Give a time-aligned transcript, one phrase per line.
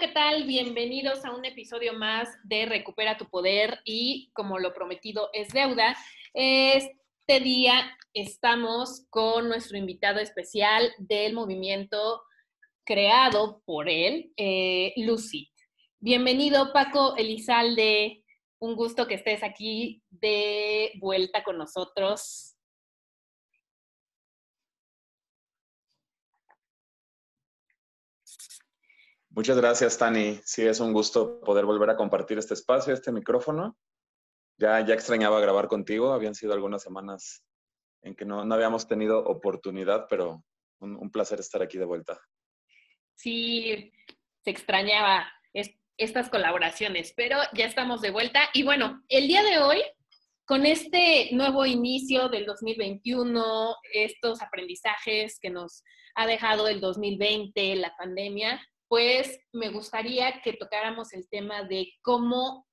[0.00, 0.44] ¿qué tal?
[0.44, 5.96] Bienvenidos a un episodio más de Recupera tu Poder y como lo prometido es deuda,
[6.34, 12.22] este día estamos con nuestro invitado especial del movimiento
[12.84, 15.50] creado por él, eh, Lucy.
[15.98, 18.22] Bienvenido, Paco Elizalde.
[18.60, 22.54] Un gusto que estés aquí de vuelta con nosotros.
[29.38, 30.40] Muchas gracias, Tani.
[30.44, 33.78] Sí, es un gusto poder volver a compartir este espacio, este micrófono.
[34.56, 36.12] Ya, ya extrañaba grabar contigo.
[36.12, 37.44] Habían sido algunas semanas
[38.02, 40.42] en que no, no habíamos tenido oportunidad, pero
[40.80, 42.20] un, placer estar aquí de vuelta.
[43.14, 43.92] Sí,
[44.42, 45.30] se extrañaba
[45.96, 48.40] estas colaboraciones, pero ya estamos de vuelta.
[48.54, 49.80] Y bueno, el día de hoy,
[50.46, 55.84] con este nuevo inicio del 2021, estos aprendizajes que nos
[56.16, 62.66] ha dejado el 2020, la pandemia, pues me gustaría que tocáramos el tema de cómo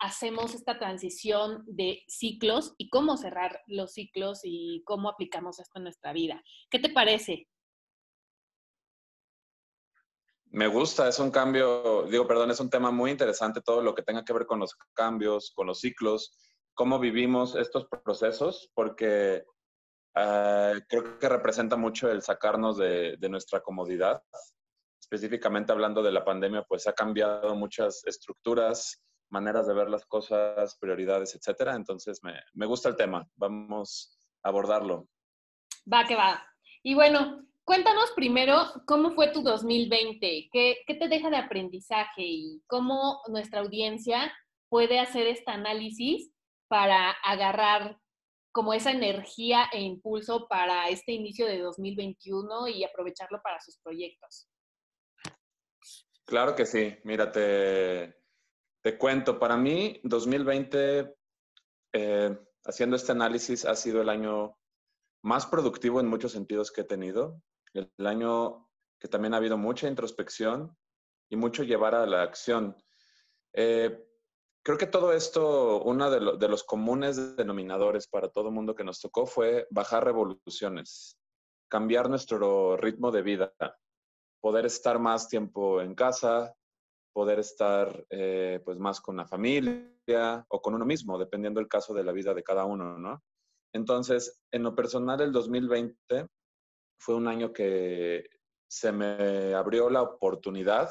[0.00, 5.84] hacemos esta transición de ciclos y cómo cerrar los ciclos y cómo aplicamos esto en
[5.84, 6.42] nuestra vida.
[6.68, 7.46] ¿Qué te parece?
[10.46, 14.02] Me gusta, es un cambio, digo, perdón, es un tema muy interesante todo lo que
[14.02, 16.36] tenga que ver con los cambios, con los ciclos,
[16.74, 19.44] cómo vivimos estos procesos, porque
[20.16, 24.20] uh, creo que representa mucho el sacarnos de nuestra comodidad
[25.02, 30.76] específicamente hablando de la pandemia, pues ha cambiado muchas estructuras, maneras de ver las cosas,
[30.78, 31.74] prioridades, etcétera.
[31.74, 33.28] Entonces, me, me gusta el tema.
[33.34, 35.08] Vamos a abordarlo.
[35.92, 36.46] Va, que va.
[36.84, 42.62] Y bueno, cuéntanos primero cómo fue tu 2020, ¿Qué, qué te deja de aprendizaje y
[42.68, 44.32] cómo nuestra audiencia
[44.68, 46.32] puede hacer este análisis
[46.68, 47.98] para agarrar
[48.52, 54.48] como esa energía e impulso para este inicio de 2021 y aprovecharlo para sus proyectos.
[56.32, 56.96] Claro que sí.
[57.04, 58.16] Mira, te,
[58.98, 59.38] cuento.
[59.38, 61.14] Para mí, 2020,
[61.92, 64.56] eh, haciendo este análisis, ha sido el año
[65.22, 67.42] más productivo en muchos sentidos que he tenido.
[67.74, 68.66] El, año
[68.98, 70.74] que también ha habido mucha introspección
[71.28, 72.82] y mucho llevar a la acción.
[73.52, 74.02] Eh,
[74.64, 78.84] creo que todo esto, uno de, de, los comunes denominadores para todo el mundo que
[78.84, 81.18] nos tocó fue bajar revoluciones,
[81.68, 83.52] cambiar nuestro ritmo de vida,
[84.42, 86.54] poder estar más tiempo en casa,
[87.14, 91.94] poder estar eh, pues más con la familia o con uno mismo, dependiendo del caso
[91.94, 93.22] de la vida de cada uno, ¿no?
[93.72, 96.26] Entonces, en lo personal, el 2020
[96.98, 98.28] fue un año que
[98.68, 100.90] se me abrió la oportunidad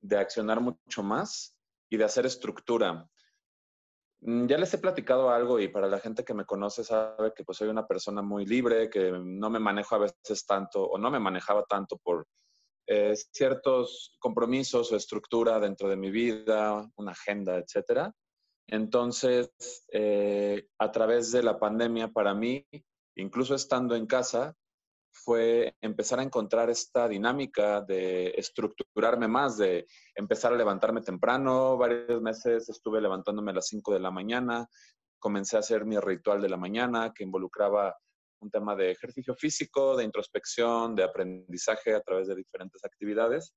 [0.00, 1.56] de accionar mucho más
[1.88, 3.08] y de hacer estructura.
[4.20, 7.44] Mm, ya les he platicado algo y para la gente que me conoce sabe que
[7.44, 11.10] pues soy una persona muy libre, que no me manejo a veces tanto o no
[11.10, 12.26] me manejaba tanto por
[12.90, 18.14] eh, ciertos compromisos o estructura dentro de mi vida, una agenda, etcétera.
[18.66, 19.50] Entonces,
[19.92, 22.66] eh, a través de la pandemia, para mí,
[23.16, 24.56] incluso estando en casa,
[25.12, 31.76] fue empezar a encontrar esta dinámica de estructurarme más, de empezar a levantarme temprano.
[31.76, 34.66] Varios meses estuve levantándome a las 5 de la mañana,
[35.18, 37.94] comencé a hacer mi ritual de la mañana que involucraba
[38.40, 43.54] un tema de ejercicio físico, de introspección, de aprendizaje a través de diferentes actividades.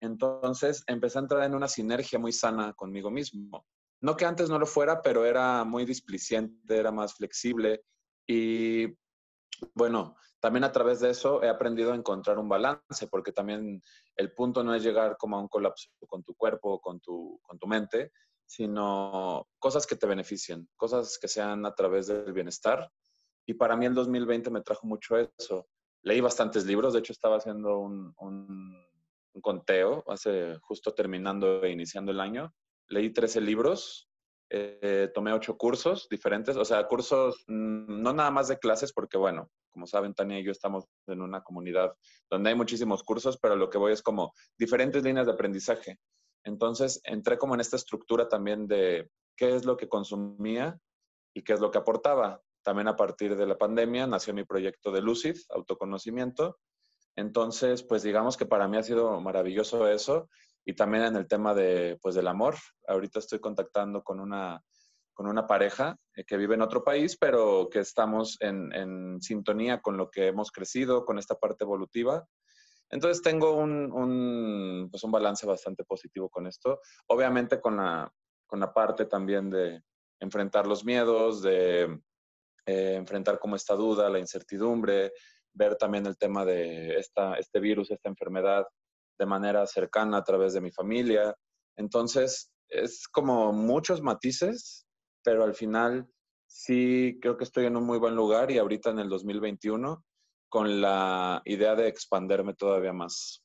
[0.00, 3.66] Entonces empecé a entrar en una sinergia muy sana conmigo mismo.
[4.00, 7.82] No que antes no lo fuera, pero era muy displiciente, era más flexible
[8.26, 8.86] y
[9.74, 13.80] bueno, también a través de eso he aprendido a encontrar un balance, porque también
[14.16, 17.58] el punto no es llegar como a un colapso con tu cuerpo, con tu, con
[17.58, 18.12] tu mente,
[18.44, 22.90] sino cosas que te beneficien, cosas que sean a través del bienestar
[23.46, 25.66] y para mí el 2020 me trajo mucho eso.
[26.02, 28.14] Leí bastantes libros, de hecho estaba haciendo un,
[29.40, 32.54] conteo, hace justo terminando e iniciando el año.
[32.88, 34.08] Leí 13 libros,
[34.50, 39.18] eh, tomé ocho cursos diferentes, o sea, cursos mm, no nada más de clases, porque
[39.18, 41.92] bueno, como saben, Tania y yo estamos en una comunidad
[42.30, 45.98] donde hay muchísimos cursos, pero lo que voy es como diferentes líneas de aprendizaje.
[46.44, 50.78] Entonces, entré como en esta estructura también de qué es lo que consumía
[51.34, 52.40] y qué es lo que aportaba.
[52.64, 56.58] También a partir de la pandemia nació mi proyecto de Lucid, autoconocimiento.
[57.14, 60.28] Entonces, pues digamos que para mí ha sido maravilloso eso
[60.64, 62.56] y también en el tema de, pues, del amor.
[62.88, 64.62] Ahorita estoy contactando con una,
[65.12, 69.98] con una pareja eh, que vive en otro país, pero que estamos en, sintonía con
[69.98, 72.26] lo que hemos crecido, con esta parte evolutiva.
[72.90, 76.80] Entonces tengo un, un, pues un balance bastante positivo con esto.
[77.08, 78.10] Obviamente con la,
[78.46, 79.82] con la parte también de
[80.18, 82.00] enfrentar los miedos, de
[82.66, 85.12] eh, enfrentar como esta duda, la incertidumbre,
[85.52, 88.66] ver también el tema de esta, este virus, esta enfermedad,
[89.18, 91.34] de manera cercana a través de mi familia.
[91.76, 94.86] Entonces, es como muchos matices,
[95.22, 96.08] pero al final
[96.46, 100.04] sí creo que estoy en un muy buen lugar y ahorita en el 2021
[100.48, 103.42] con la idea de expanderme todavía más.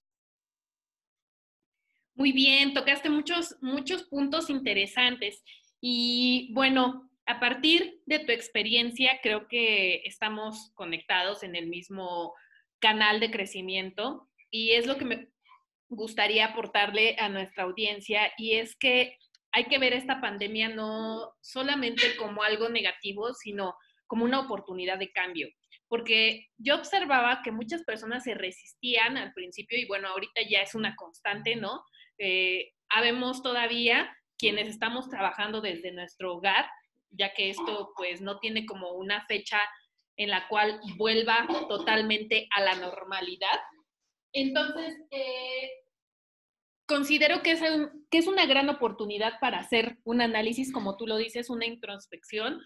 [2.14, 5.42] Muy bien, tocaste muchos, muchos puntos interesantes.
[5.82, 12.34] Y bueno, a partir de tu experiencia, creo que estamos conectados en el mismo
[12.80, 15.30] canal de crecimiento y es lo que me
[15.90, 19.16] gustaría aportarle a nuestra audiencia y es que
[19.52, 23.76] hay que ver esta pandemia no solamente como algo negativo, sino
[24.08, 25.50] como una oportunidad de cambio.
[25.88, 30.74] Porque yo observaba que muchas personas se resistían al principio y bueno, ahorita ya es
[30.74, 31.84] una constante, ¿no?
[32.18, 36.66] Eh, habemos todavía quienes estamos trabajando desde nuestro hogar,
[37.12, 39.60] ya que esto pues no tiene como una fecha
[40.18, 43.60] en la cual vuelva totalmente a la normalidad.
[44.34, 45.72] Entonces, eh,
[46.86, 47.62] considero que es,
[48.12, 52.62] que es una gran oportunidad para hacer un análisis, como tú lo dices, una introspección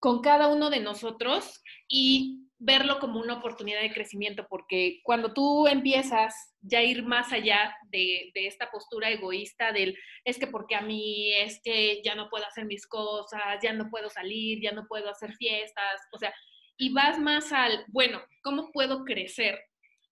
[0.00, 5.66] con cada uno de nosotros y verlo como una oportunidad de crecimiento, porque cuando tú
[5.66, 10.74] empiezas ya a ir más allá de, de, esta postura egoísta del es que porque
[10.74, 14.72] a mí es que ya no puedo hacer mis cosas, ya no puedo salir, ya
[14.72, 16.32] no puedo hacer fiestas, o sea,
[16.78, 19.58] y vas más al, bueno, ¿cómo puedo crecer?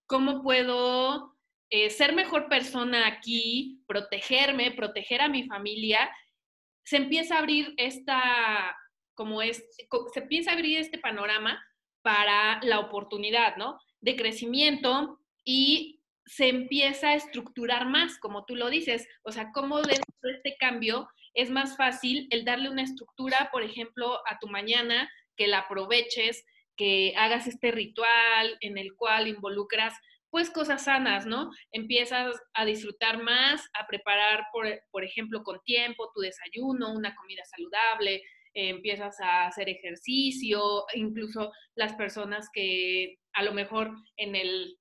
[0.07, 1.35] ¿Cómo puedo
[1.71, 6.11] eh, ser mejor persona aquí, protegerme, proteger a mi familia,
[6.85, 8.77] se empieza a abrir esta,
[9.15, 9.65] como es,
[10.13, 11.63] se empieza a abrir este panorama
[12.05, 13.81] para la oportunidad, ¿no?
[14.03, 19.09] De crecimiento y se empieza a estructurar más, como tú lo dices.
[19.23, 23.63] O sea, cómo dentro de este cambio es más fácil el darle una estructura, por
[23.63, 26.45] ejemplo, a tu mañana, que la aproveches,
[26.77, 29.95] que hagas este ritual en el cual involucras
[30.29, 31.53] pues cosas sanas, ¿no?
[31.71, 38.21] Empiezas a disfrutar más, a preparar, por, ejemplo, con tiempo tu desayuno, una comida saludable,
[38.55, 44.79] eh, empiezas a hacer ejercicio, incluso las personas que a lo mejor en el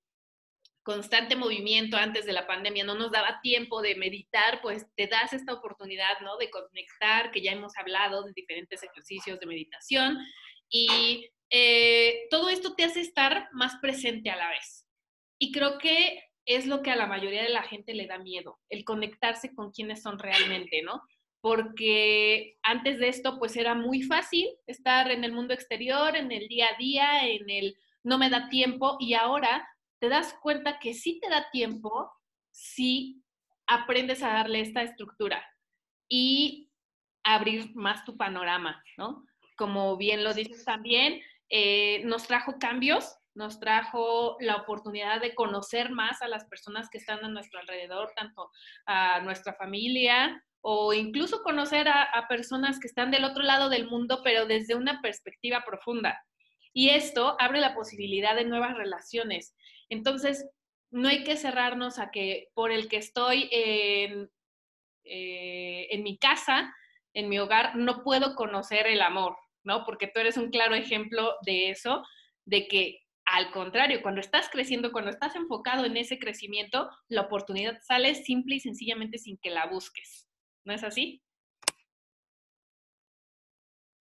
[0.84, 5.32] constante movimiento antes de la pandemia no nos daba tiempo de meditar, pues te das
[5.32, 6.36] esta oportunidad, ¿no?
[6.36, 10.18] De conectar, que ya hemos hablado de diferentes ejercicios de meditación
[10.68, 14.86] y eh, todo esto te hace estar más presente a la vez.
[15.38, 18.58] Y creo que es lo que a la mayoría de la gente le da miedo,
[18.68, 21.00] el conectarse con quienes son realmente, ¿no?
[21.44, 26.48] Porque antes de esto, pues era muy fácil estar en el mundo exterior, en el
[26.48, 29.68] día a día, en el no me da tiempo, y ahora
[29.98, 32.10] te das cuenta que sí te da tiempo
[32.50, 33.22] si
[33.66, 35.44] aprendes a darle esta estructura
[36.08, 36.70] y
[37.24, 39.26] abrir más tu panorama, ¿no?
[39.58, 45.90] Como bien lo dices también, eh, nos trajo cambios nos trajo la oportunidad de conocer
[45.90, 48.52] más a las personas que están a nuestro alrededor, tanto
[48.86, 54.22] a nuestra familia o incluso conocer a, personas que están del otro lado del mundo,
[54.24, 56.18] pero desde una perspectiva profunda.
[56.72, 59.54] Y esto abre la posibilidad de nuevas relaciones.
[59.90, 60.48] Entonces,
[60.90, 64.30] no hay que cerrarnos a que por el que estoy en,
[65.04, 66.74] eh, en mi casa,
[67.12, 69.84] en mi hogar, no puedo conocer el amor, ¿no?
[69.84, 72.02] Porque tú eres un claro ejemplo de eso,
[72.46, 77.78] de que al contrario, cuando estás creciendo, cuando estás enfocado en ese crecimiento, la oportunidad
[77.82, 80.26] sale simple y sencillamente sin que la busques.
[80.64, 81.22] ¿No es así?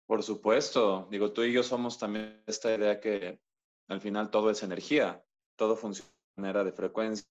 [0.07, 1.07] Por supuesto.
[1.11, 3.39] Digo, tú y yo somos también esta idea que
[3.87, 5.23] al final todo es energía,
[5.55, 7.29] todo funciona de manera de frecuencias.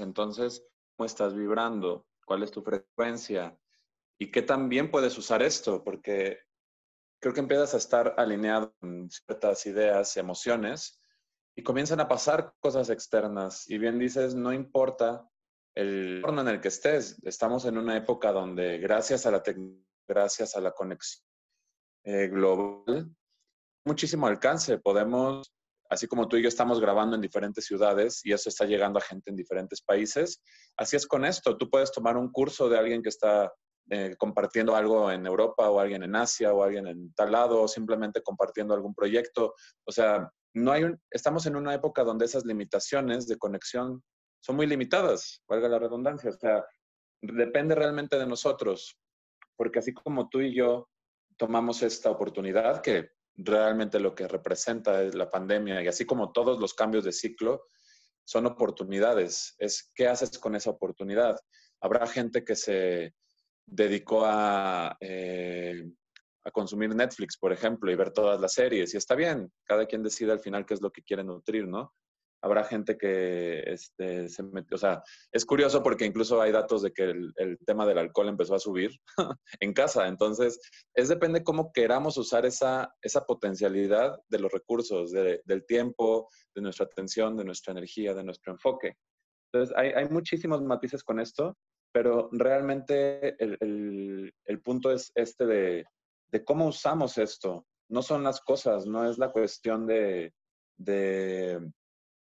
[0.00, 0.66] Entonces,
[0.96, 2.06] ¿cómo estás vibrando?
[2.24, 3.58] ¿Cuál es tu frecuencia?
[4.18, 5.82] ¿Y qué también puedes usar esto?
[5.82, 6.38] Porque
[7.20, 11.02] creo que empiezas a estar alineado con ciertas ideas, emociones,
[11.54, 13.68] y comienzan a pasar cosas externas.
[13.68, 15.30] Y bien dices, no importa
[15.80, 19.42] el entorno en el que estés, estamos en una época donde gracias a la
[20.06, 21.24] gracias a la conexión
[22.04, 23.14] eh, global,
[23.84, 24.78] muchísimo alcance.
[24.78, 25.52] Podemos,
[25.88, 29.02] así como tú y yo estamos grabando en diferentes ciudades y eso está llegando a
[29.02, 30.42] gente en diferentes países,
[30.76, 31.56] así es con esto.
[31.56, 33.52] Tú puedes tomar un curso de alguien que está
[33.90, 37.68] eh, compartiendo algo en Europa o alguien en Asia o alguien en tal lado o
[37.68, 39.54] simplemente compartiendo algún proyecto.
[39.84, 44.02] O sea, no hay estamos en una época donde esas limitaciones de conexión
[44.40, 46.30] son muy limitadas, valga la redundancia.
[46.30, 46.64] O sea,
[47.20, 48.98] depende realmente de nosotros,
[49.56, 50.88] porque así como tú y yo
[51.36, 56.58] tomamos esta oportunidad, que realmente lo que representa es la pandemia, y así como todos
[56.58, 57.64] los cambios de ciclo,
[58.24, 59.54] son oportunidades.
[59.58, 61.38] Es qué haces con esa oportunidad.
[61.80, 63.14] Habrá gente que se
[63.66, 65.90] dedicó a, eh,
[66.44, 68.94] a consumir Netflix, por ejemplo, y ver todas las series.
[68.94, 71.92] Y está bien, cada quien decide al final qué es lo que quiere nutrir, ¿no?
[72.42, 76.92] Habrá gente que este, se metió, o sea, es curioso porque incluso hay datos de
[76.92, 78.90] que el, tema del alcohol empezó a subir
[79.60, 80.60] en casa, entonces
[80.94, 86.86] es depende cómo queramos usar esa, esa potencialidad de los recursos, del tiempo, de nuestra
[86.86, 88.96] atención, de nuestra energía, de nuestro enfoque.
[89.52, 91.56] Entonces hay, hay muchísimos matices con esto,
[91.92, 95.84] pero realmente el, el, punto es este de,
[96.30, 97.66] de cómo usamos esto.
[97.88, 100.32] No son las cosas, no es la cuestión de,
[100.76, 101.60] de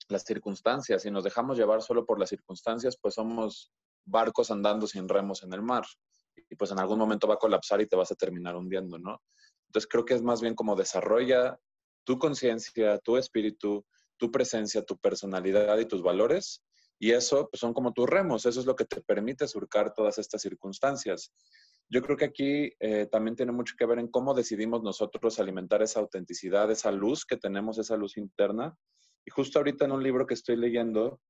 [0.10, 1.01] las circunstancias.
[1.01, 3.72] Si nos dejamos llevar solo por las circunstancias, pues somos
[4.06, 5.86] barcos andando sin remos en el mar.
[6.50, 9.22] Y pues en algún momento va a colapsar y te vas a terminar hundiendo, ¿no?
[9.68, 11.60] Entonces creo que es más bien como desarrolla
[12.04, 13.86] tu conciencia, tu espíritu,
[14.18, 16.63] tu presencia, tu personalidad y tus valores.
[16.98, 20.18] Y eso pues, son como tus remos, eso es lo que te permite surcar todas
[20.18, 21.32] estas circunstancias.
[21.88, 25.82] Yo creo que aquí eh, también tiene mucho que ver en cómo decidimos nosotros alimentar
[25.82, 28.78] esa autenticidad, esa luz que tenemos, esa luz interna,
[29.30, 31.22] y justo ahorita en un libro que estoy leyendo,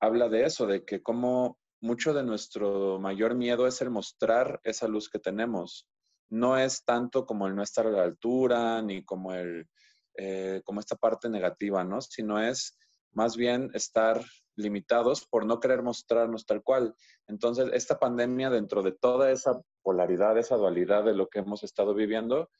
[0.00, 4.88] habla de eso, de que como mucho de nuestro mayor miedo es el mostrar esa
[4.88, 5.86] luz que tenemos.
[6.28, 9.68] No es tanto como el no estar a la altura, ni como, el,
[10.16, 12.00] eh, como esta parte negativa, ¿no?
[12.00, 12.76] Sino es
[13.12, 14.20] más bien estar
[14.56, 16.96] limitados por no querer mostrarnos tal cual.
[17.28, 21.94] Entonces, esta pandemia, dentro de toda esa polaridad, esa dualidad de lo que hemos estado
[21.94, 22.50] viviendo,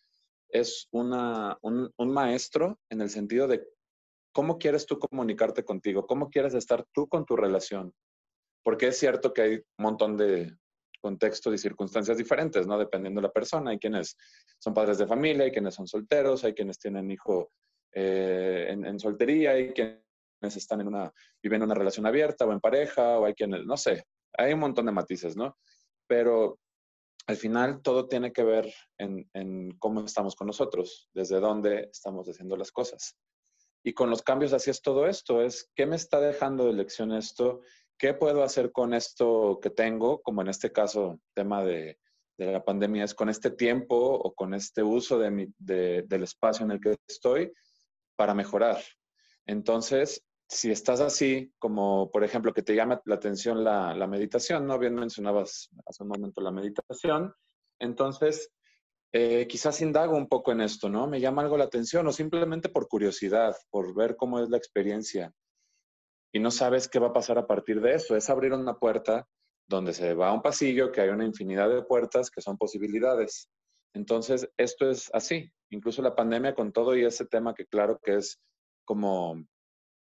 [0.49, 3.67] es una, un, un maestro en el sentido de
[4.37, 6.07] ¿Cómo quieres tú comunicarte contigo?
[6.07, 7.95] ¿Cómo quieres estar tú con tu relación?
[8.63, 10.55] Porque es cierto que hay un montón de
[11.01, 12.79] contextos y circunstancias diferentes, ¿no?
[12.79, 13.71] Dependiendo de la persona.
[13.71, 14.15] Hay quienes
[14.59, 17.51] son padres de familia, hay quienes son solteros, hay quienes tienen hijo
[17.95, 20.03] eh, en, soltería, hay quienes
[20.43, 21.11] están en una,
[21.43, 24.05] viven una relación abierta o en pareja, o hay quienes, no sé,
[24.37, 25.57] hay un montón de matices, ¿no?
[26.07, 26.59] Pero
[27.27, 32.29] al final todo tiene que ver en, en cómo estamos con nosotros, desde dónde estamos
[32.29, 33.17] haciendo las cosas.
[33.87, 37.13] Y con los cambios así es todo esto, es qué me está dejando de lección
[37.13, 37.61] esto,
[37.97, 41.97] qué puedo hacer con esto que tengo, como en este caso, tema de,
[42.37, 46.81] la pandemia, es con este tiempo o con este uso de del espacio en el
[46.81, 47.53] que estoy
[48.17, 48.83] para mejorar.
[49.47, 54.67] Entonces, si estás así, como por ejemplo que te llama la atención la, la meditación,
[54.67, 54.81] ¿no?
[54.81, 57.33] Bien mencionabas hace un momento la meditación,
[57.79, 58.51] entonces
[59.13, 61.07] eh, quizás indago un poco en esto, ¿no?
[61.07, 65.33] Me llama algo la atención o simplemente por curiosidad, por ver cómo es la experiencia.
[66.33, 68.17] Y no sabes qué va a pasar a partir de eso.
[68.17, 69.27] Es abrir una puerta
[69.69, 73.49] donde se va a un pasillo, que hay una infinidad de puertas que son posibilidades.
[73.95, 75.51] Entonces, esto es así.
[75.71, 78.39] Incluso la pandemia con todo y ese tema que claro que es
[78.85, 79.43] como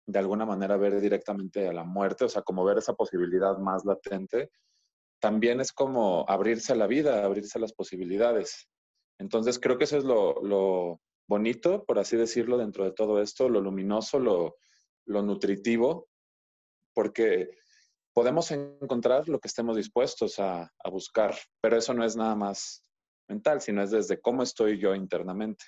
[0.06, 3.86] de alguna manera ver directamente a la muerte, o sea, como ver esa posibilidad más
[3.86, 4.52] latente,
[5.20, 8.68] también es como abrirse a la vida, abrirse a las posibilidades.
[9.22, 13.62] Entonces creo que eso es lo, bonito, por así decirlo, dentro de todo esto, lo
[13.62, 14.58] luminoso, lo,
[15.06, 16.10] nutritivo,
[16.94, 17.52] porque
[18.14, 22.84] podemos encontrar lo que estemos dispuestos a, buscar, pero eso no es nada más
[23.30, 25.66] mental, sino es desde cómo estoy yo internamente.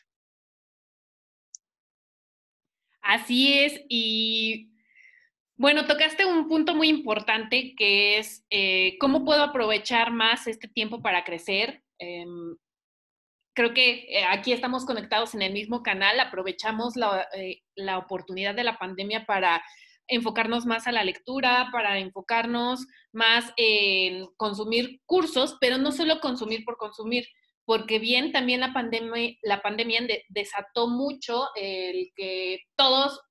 [3.01, 4.73] Así es, y
[5.57, 11.01] bueno, tocaste un punto muy importante que es eh, cómo puedo aprovechar más este tiempo
[11.03, 11.83] para crecer.
[11.99, 12.57] Em,
[13.53, 16.95] creo que eh, aquí estamos conectados en el mismo canal, aprovechamos
[17.35, 19.63] eh, la, oportunidad de la pandemia para
[20.07, 26.65] enfocarnos más a la lectura, para enfocarnos más en consumir cursos, pero no solo consumir
[26.65, 27.25] por consumir,
[27.65, 33.21] porque bien también la pandemia, la pandemia desató mucho el que todos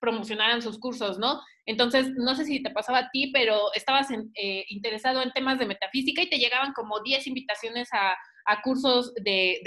[0.00, 1.40] promocionaran sus cursos, ¿no?
[1.66, 5.66] Entonces, no sé si te pasaba a ti, pero estabas eh, interesado en temas de
[5.66, 9.60] metafísica y te llegaban como 10 invitaciones a, a cursos de,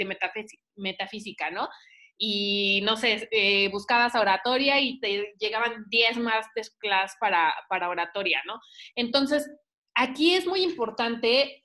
[0.76, 1.68] metafísica, ¿no?
[2.16, 6.46] Y no sé, eh, buscabas oratoria y te llegaban 10 más
[6.78, 8.60] clases para, para oratoria, ¿no?
[8.94, 9.50] Entonces,
[9.94, 11.64] aquí es muy importante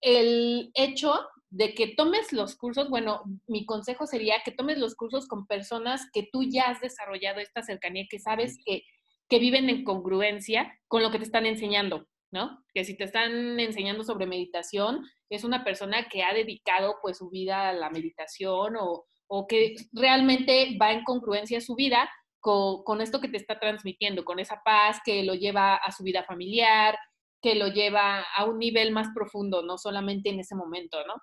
[0.00, 5.26] el hecho de que tomes los cursos, bueno, mi consejo sería que tomes los cursos
[5.26, 8.84] con personas que tú ya has desarrollado esta cercanía, que sabes que,
[9.28, 12.06] que viven en congruencia con lo que te están enseñando.
[12.30, 12.64] ¿No?
[12.74, 17.30] Que si te están enseñando sobre meditación, es una persona que ha dedicado pues su
[17.30, 19.06] vida a la meditación o,
[19.48, 22.10] que realmente va en congruencia su vida
[22.40, 26.24] con, esto que te está transmitiendo, con esa paz que lo lleva a su vida
[26.24, 26.98] familiar,
[27.40, 31.14] que lo lleva a un nivel más profundo, no solamente en ese momento, ¿no?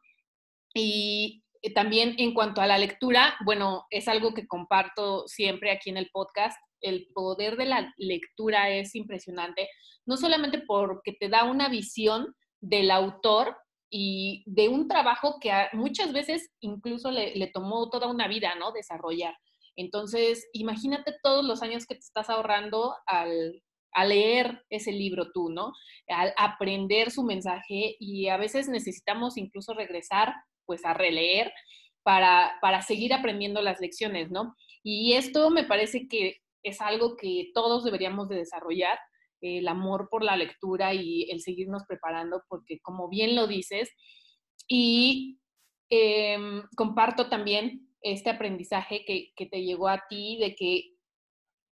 [0.74, 1.44] Y
[1.76, 6.10] también en cuanto a la lectura, bueno, es algo que comparto siempre aquí en el
[6.12, 9.69] podcast, el poder de la lectura es impresionante,
[10.05, 13.55] no solamente porque te da una visión del autor
[13.89, 18.72] y de un trabajo que muchas veces incluso le, tomó toda una vida, ¿no?
[18.72, 19.36] Desarrollar.
[19.75, 23.62] Entonces, imagínate todos los años que te estás ahorrando al,
[23.93, 25.72] a leer ese libro tú, ¿no?
[26.07, 30.34] Al aprender su mensaje y a veces necesitamos incluso regresar,
[30.65, 31.53] pues, a releer
[32.03, 34.55] para, para seguir aprendiendo las lecciones, ¿no?
[34.84, 38.98] Y esto me parece que es algo que todos deberíamos de desarrollar,
[39.42, 43.90] el amor por la lectura y el seguirnos preparando, porque como bien lo dices,
[44.68, 45.40] y
[45.90, 50.96] em, comparto también este aprendizaje que, que te llegó a ti de que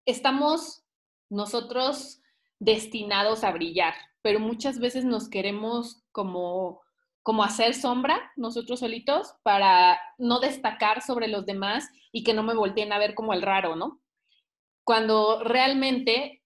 [0.06, 0.84] estamos
[1.30, 2.22] nosotros
[2.60, 6.82] destinados a brillar, pero muchas veces nos queremos como,
[7.24, 12.56] como hacer sombra nosotros solitos para no destacar sobre los demás y que no me
[12.56, 14.00] volteen a ver como el raro, ¿no?
[14.86, 16.44] Cuando realmente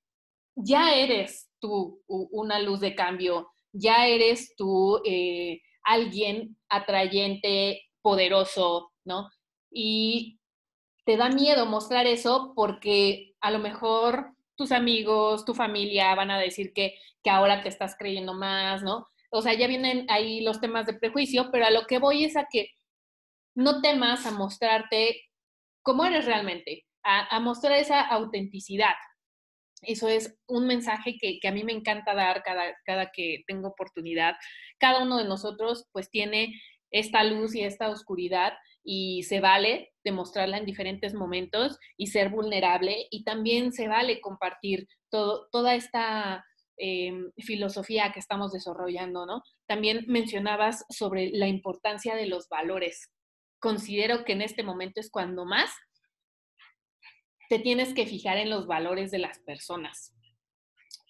[0.55, 9.29] ya eres tú una luz de cambio, ya eres tú eh, alguien atrayente, poderoso, ¿no?
[9.71, 10.39] Y
[11.05, 16.39] te da miedo mostrar eso porque a lo mejor tus amigos, tu familia van a
[16.39, 19.07] decir que, que ahora te estás creyendo más, ¿no?
[19.31, 22.35] O sea, ya vienen ahí los temas de prejuicio, pero a lo que voy es
[22.35, 22.71] a que
[23.55, 25.21] no temas a mostrarte
[25.81, 28.95] cómo eres realmente, a, mostrar esa autenticidad.
[29.81, 34.35] Eso es un mensaje que, a mí me encanta dar cada, cada que tengo oportunidad.
[34.77, 36.53] Cada uno de nosotros pues tiene
[36.91, 43.07] esta luz y esta oscuridad y se vale demostrarla en diferentes momentos y ser vulnerable
[43.11, 46.43] y también se vale compartir todo, toda esta
[46.77, 49.43] em, filosofía que estamos desarrollando, ¿no?
[49.67, 53.11] También mencionabas sobre la importancia de los valores.
[53.59, 55.71] Considero que en este momento es cuando más
[57.49, 60.13] te tienes que fijar en los valores de las personas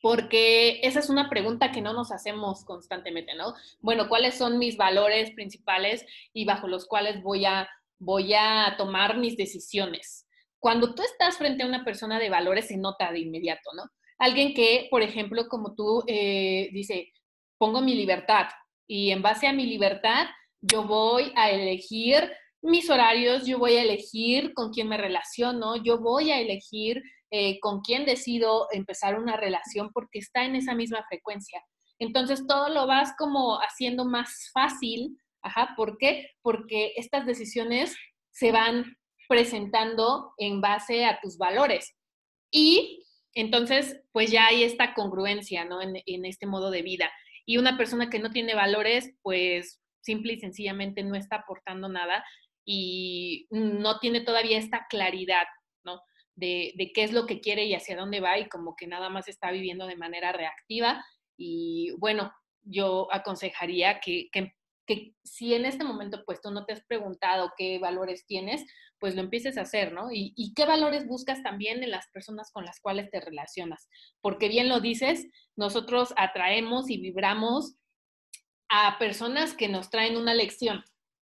[0.01, 3.53] porque esa es una pregunta que no nos hacemos constantemente, ¿no?
[3.81, 9.17] Bueno, ¿cuáles son mis valores principales y bajo los cuales voy a, voy a tomar
[9.17, 10.25] mis decisiones?
[10.59, 13.83] Cuando tú estás frente a una persona de valores se nota de inmediato, ¿no?
[14.17, 17.13] Alguien que, por ejemplo, como tú eh, dice,
[17.57, 18.47] pongo mi libertad
[18.87, 20.27] y en base a mi libertad
[20.61, 22.29] yo voy a elegir
[22.61, 27.59] mis horarios, yo voy a elegir con quién me relaciono, yo voy a elegir eh,
[27.59, 31.63] con quién decido empezar una relación porque está en esa misma frecuencia.
[31.99, 35.17] Entonces todo lo vas como haciendo más fácil.
[35.41, 36.31] Ajá, ¿por qué?
[36.41, 37.95] Porque estas decisiones
[38.31, 41.95] se van presentando en base a tus valores.
[42.51, 45.81] Y entonces, pues ya hay esta congruencia, ¿no?
[45.81, 47.11] En, en este modo de vida.
[47.45, 52.23] Y una persona que no tiene valores, pues simple y sencillamente no está aportando nada
[52.71, 55.47] y no tiene todavía esta claridad
[56.35, 59.27] de, qué es lo que quiere y hacia dónde va y como que nada más
[59.27, 61.03] está viviendo de manera reactiva.
[61.35, 64.53] Y bueno, yo aconsejaría que, que,
[65.23, 68.63] si en este momento pues tú no te has preguntado qué valores tienes,
[68.99, 70.09] pues lo empieces a hacer, ¿no?
[70.11, 73.89] Y, qué valores buscas también en las personas con las cuales te relacionas.
[74.21, 77.77] Porque bien lo dices, nosotros atraemos y vibramos
[78.69, 80.83] a personas que nos traen una lección.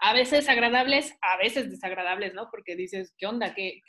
[0.06, 2.48] A veces agradables, a veces desagradables, ¿no?
[2.50, 3.54] Porque dices, ¿qué onda?
[3.54, 3.80] ¿Qué,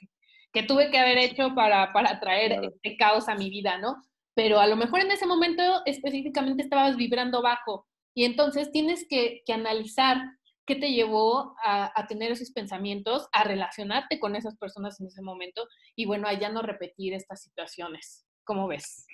[0.54, 3.98] que tuve que haber hecho para, para traer este caos a mi vida, ¿no?
[4.34, 9.42] Pero a lo mejor en ese momento específicamente estabas vibrando bajo y entonces tienes que,
[9.46, 10.18] que analizar
[10.66, 15.22] qué te llevó a, a, tener esos pensamientos, a relacionarte con esas personas en ese
[15.22, 18.26] momento y bueno, a ya no repetir estas situaciones.
[18.46, 19.06] ¿Cómo ves?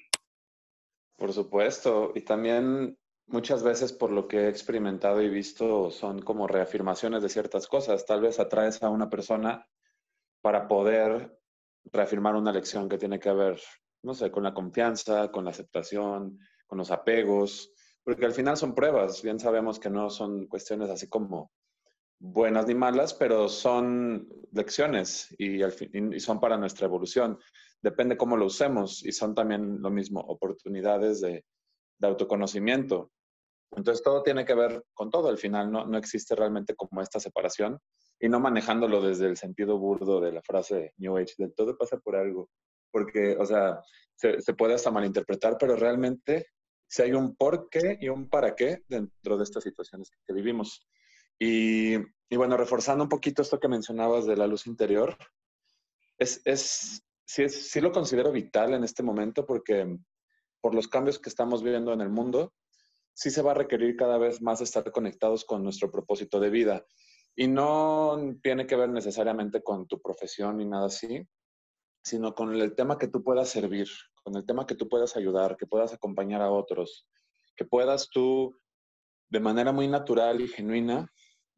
[1.18, 2.96] Por supuesto, y también
[3.32, 8.06] muchas veces por lo que he experimentado y visto son como reafirmaciones de ciertas cosas.
[8.06, 9.68] Tal vez atraes a una persona
[10.42, 11.40] para poder
[11.86, 13.60] reafirmar una lección que tiene que ver,
[14.04, 18.76] no sé, con la confianza, con la aceptación, con los apegos, porque al final son
[18.76, 21.52] pruebas, bien sabemos que no son cuestiones así como
[22.20, 27.40] buenas ni malas, pero son lecciones y, al fin, y son para nuestra evolución.
[27.82, 31.46] Depende cómo lo usemos y son también lo mismo, oportunidades de,
[31.98, 33.12] de autoconocimiento.
[33.76, 37.20] Entonces todo tiene que ver con todo, al final no, no existe realmente como esta
[37.20, 37.80] separación.
[38.20, 41.98] Y no manejándolo desde el sentido burdo de la frase New Age, del todo pasa
[41.98, 42.50] por algo,
[42.92, 43.82] porque, o sea,
[44.16, 46.48] se, puede hasta malinterpretar, pero realmente
[46.88, 50.88] si hay un por qué y un para qué dentro de estas situaciones que vivimos.
[51.40, 55.18] Y, y bueno, reforzando un poquito esto que mencionabas de la luz interior,
[56.20, 59.98] es, es, sí, es, sí lo considero vital en este momento porque
[60.62, 62.54] por los cambios que estamos viviendo en el mundo,
[63.14, 66.86] sí se va a requerir cada vez más estar conectados con nuestro propósito de vida.
[67.36, 71.26] Y no tiene que ver necesariamente con tu profesión ni nada así,
[72.04, 73.88] sino con el tema que tú puedas servir,
[74.24, 77.08] con el tema que tú puedas ayudar, que puedas acompañar a otros,
[77.56, 78.58] que puedas tú
[79.30, 81.10] de manera muy natural y genuina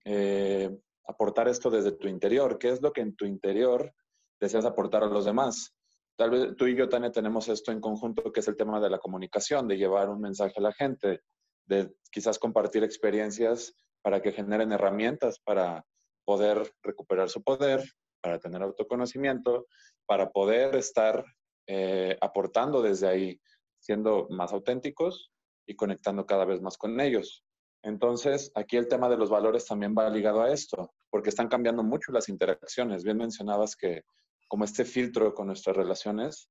[0.06, 0.70] eh,
[1.08, 3.94] aportar esto desde tu interior, qué es lo que en tu interior
[4.39, 5.74] deseas aportar a los demás.
[6.16, 8.89] Tal vez tú y yo, Tania, tenemos esto en conjunto, que es el tema de
[8.89, 11.22] la comunicación, de llevar un mensaje a la gente,
[11.65, 15.86] de quizás compartir experiencias para que generen herramientas para
[16.26, 17.84] poder recuperar su poder,
[18.21, 19.67] para tener autoconocimiento,
[20.06, 21.23] para poder estar
[21.67, 23.41] eh, aportando desde ahí,
[23.80, 25.32] siendo más auténticos
[25.65, 27.43] y conectando cada vez más con ellos.
[27.84, 31.84] Entonces, aquí el tema de los valores también va ligado a esto, porque están cambiando
[31.84, 33.04] mucho las interacciones.
[33.04, 34.04] Bien mencionabas que
[34.47, 36.49] como este filtro con nuestras relaciones,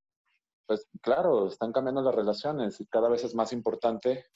[0.67, 4.27] pues claro, están cambiando las relaciones y cada vez es más importante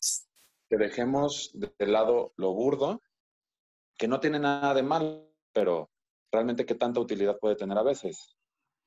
[0.68, 3.00] que dejemos de lado lo burdo,
[3.98, 5.90] que no tiene nada de mal, pero
[6.32, 8.36] realmente qué tanta utilidad puede tener a veces.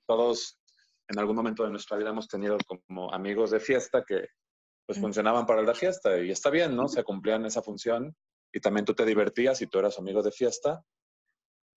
[0.07, 0.59] Todos
[1.07, 4.27] en algún momento de nuestra vida hemos tenido como amigos de fiesta que
[4.85, 6.87] pues funcionaban para la fiesta y está bien, ¿no?
[6.87, 8.15] Se cumplían esa función
[8.51, 10.83] y también tú te divertías y tú eras amigo de fiesta,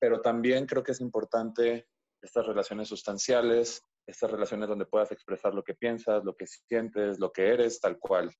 [0.01, 1.87] pero también creo que es importante
[2.23, 7.31] estas relaciones sustanciales, estas relaciones donde puedas expresar lo que piensas, lo que sientes, lo
[7.33, 8.35] que eres, tal cual,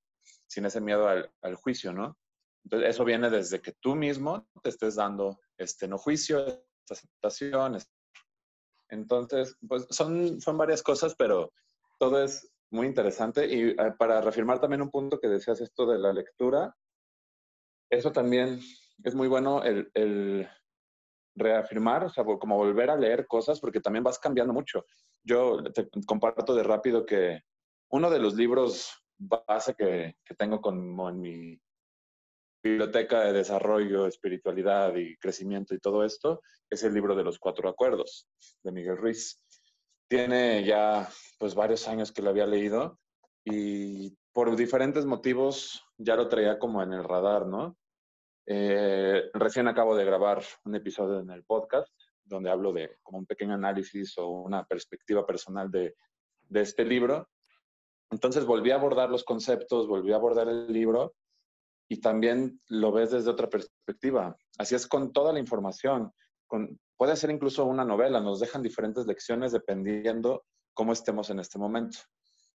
[0.47, 2.17] sin ese miedo al, juicio, ¿no?
[2.65, 7.79] Entonces, eso viene desde que tú mismo te estés dando este no juicio, esta aceptación.
[8.89, 11.53] Entonces, pues son, son varias cosas, pero
[11.99, 13.47] todo es muy interesante.
[13.47, 16.77] Y eh, para reafirmar también un punto que decías esto de la lectura,
[17.91, 18.61] eso también
[19.03, 20.49] es muy bueno el, el
[21.35, 24.85] reafirmar, o sea, como volver a leer cosas, porque también vas cambiando mucho.
[25.25, 27.41] Yo te comparto de rápido que
[27.91, 31.61] uno de los libros base que, tengo como en mi
[32.63, 37.69] biblioteca de desarrollo, espiritualidad y crecimiento y todo esto, es el libro de los cuatro
[37.69, 38.29] acuerdos
[38.63, 39.43] de Miguel Ruiz.
[40.09, 41.09] Tiene ya
[41.39, 42.99] pues varios años que lo había leído
[43.45, 47.77] y por diferentes motivos ya lo traía como en el radar, ¿no?
[48.47, 51.93] Eh, recién acabo de grabar un episodio en el podcast
[52.25, 55.95] donde hablo de como un pequeño análisis o una perspectiva personal de,
[56.49, 57.29] de este libro.
[58.13, 61.15] Entonces volví a abordar los conceptos, volví a abordar el libro
[61.89, 64.37] y también lo ves desde otra perspectiva.
[64.59, 66.13] Así es con toda la información.
[66.97, 70.45] Puede ser incluso una novela, nos dejan diferentes lecciones dependiendo
[70.75, 71.99] cómo estemos en este momento.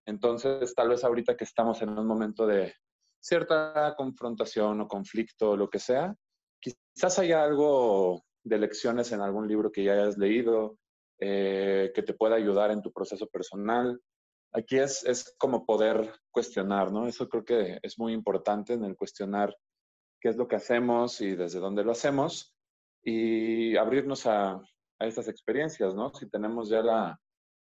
[0.06, 2.76] Entonces, tal vez ahorita que estamos en un momento de
[3.20, 6.16] cierta confrontación o conflicto o lo que sea,
[6.62, 10.78] quizás haya algo de lecciones en algún libro que ya hayas leído,
[11.20, 14.00] eh, que te pueda ayudar en tu proceso personal,
[14.54, 17.08] aquí es, es como poder cuestionar, ¿no?
[17.08, 19.56] Eso creo que es muy importante en el cuestionar
[20.20, 22.56] qué es lo que hacemos y desde dónde lo hacemos
[23.04, 24.54] y abrirnos a,
[25.00, 26.14] a estas experiencias, ¿no?
[26.14, 27.20] Si tenemos ya la,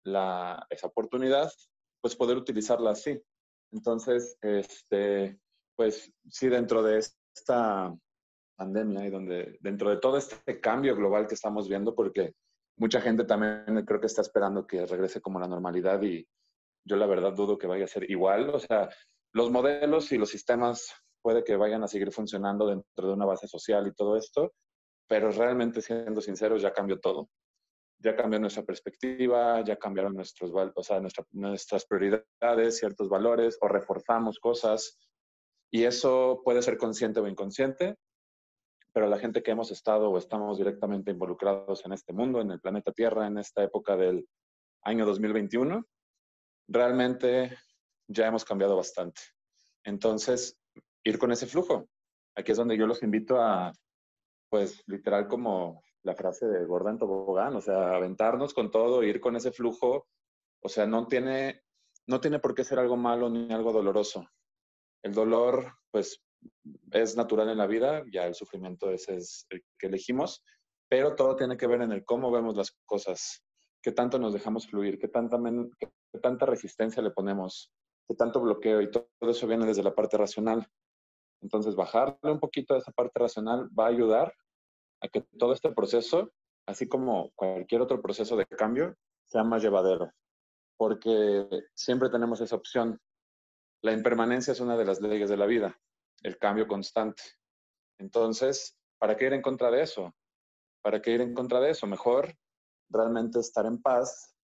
[0.03, 1.51] la, esa oportunidad,
[2.01, 3.21] pues poder utilizarla así.
[3.71, 5.39] Entonces, este,
[5.75, 6.99] pues sí, dentro de
[7.35, 7.95] esta
[8.57, 12.33] pandemia y donde, dentro de todo este cambio global que estamos viendo, porque
[12.77, 16.27] mucha gente también creo que está esperando que regrese como la normalidad y,
[16.83, 18.49] yo la verdad dudo que vaya a ser igual.
[18.49, 18.89] O sea,
[19.33, 23.47] los modelos y los sistemas puede que vayan a seguir funcionando dentro de una base
[23.47, 24.53] social y todo esto,
[25.07, 27.29] pero realmente siendo sinceros ya cambió todo.
[28.01, 34.39] Ya cambió nuestra perspectiva, ya cambiaron nuestros, o sea, nuestras prioridades, ciertos valores, o reforzamos
[34.39, 34.97] cosas.
[35.69, 37.97] Y eso puede ser consciente o inconsciente,
[38.93, 42.59] pero la gente que hemos estado o estamos directamente involucrados en este mundo, en el
[42.59, 44.27] planeta Tierra, en esta época del
[44.83, 45.85] año 2021,
[46.69, 47.57] realmente
[48.07, 49.21] ya hemos cambiado bastante.
[49.83, 50.57] Entonces,
[51.03, 51.89] ir con ese flujo.
[52.35, 53.73] Aquí es donde yo los invito a,
[54.49, 59.35] pues, literal como la frase de Gordon Tobogán, o sea, aventarnos con todo, ir con
[59.35, 60.07] ese flujo.
[60.61, 61.63] O sea, no tiene,
[62.07, 64.27] no tiene por qué ser algo malo ni algo doloroso.
[65.03, 66.21] El dolor, pues,
[66.91, 70.43] es natural en la vida, ya el sufrimiento ese es el que elegimos,
[70.87, 73.43] pero todo tiene que ver en el cómo vemos las cosas
[73.81, 75.39] qué tanto nos dejamos fluir, qué tanta,
[75.79, 77.71] qué tanta resistencia le ponemos,
[78.07, 80.67] qué tanto bloqueo y todo eso viene desde la parte racional.
[81.41, 84.33] Entonces, bajarle un poquito a esa parte racional va a ayudar
[85.01, 86.31] a que todo este proceso,
[86.65, 90.11] así como cualquier otro proceso de cambio, sea más llevadero.
[90.77, 92.99] Porque siempre tenemos esa opción.
[93.81, 95.79] La impermanencia es una de las leyes de la vida,
[96.23, 97.23] el cambio constante.
[97.97, 100.13] Entonces, ¿para qué ir en contra de eso?
[100.81, 101.87] ¿Para qué ir en contra de eso?
[101.87, 102.35] Mejor
[102.89, 104.35] realmente estar en paz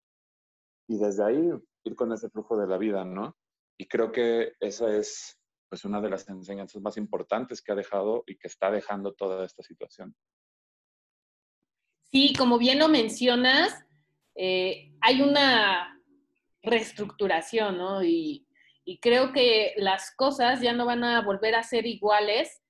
[0.87, 1.51] y desde ahí
[1.85, 3.37] ir con ese flujo de la vida, ¿no?
[3.79, 8.23] Y creo que esa es pues una de las enseñanzas más importantes que ha dejado
[8.27, 10.15] y que está dejando toda esta situación.
[12.13, 13.85] Sí, como bien lo mencionas,
[14.37, 16.01] eh, hay una
[16.63, 18.05] reestructuración, ¿no?
[18.05, 18.47] Y,
[18.85, 22.63] y, creo que las cosas ya no van a volver a ser iguales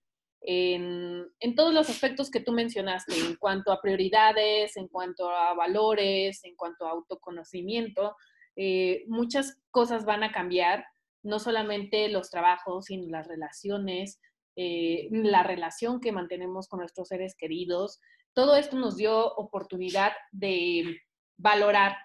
[0.46, 6.44] en, todos los aspectos que tú mencionaste, en cuanto a prioridades, en cuanto a valores,
[6.44, 8.14] en cuanto a autoconocimiento.
[8.56, 10.84] Eh, muchas cosas van a cambiar,
[11.22, 14.20] no solamente los trabajos, sino las relaciones,
[14.56, 18.00] eh, la relación que mantenemos con nuestros seres queridos.
[18.34, 21.00] Todo esto nos dio oportunidad de
[21.38, 21.96] valorar